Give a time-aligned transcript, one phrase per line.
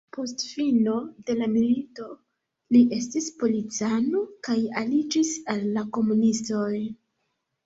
[0.15, 0.93] Post fino
[1.27, 2.07] de la milito
[2.77, 6.73] li estis policano kaj aliĝis al la komunistoj.